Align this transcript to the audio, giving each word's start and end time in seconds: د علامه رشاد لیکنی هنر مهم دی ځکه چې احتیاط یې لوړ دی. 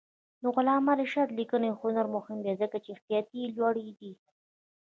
د 0.43 0.45
علامه 0.57 0.93
رشاد 1.01 1.29
لیکنی 1.39 1.69
هنر 1.79 2.05
مهم 2.15 2.37
دی 2.45 2.53
ځکه 2.61 2.77
چې 2.83 2.89
احتیاط 2.91 3.27
یې 3.37 3.45
لوړ 3.57 3.75
دی. 3.99 4.13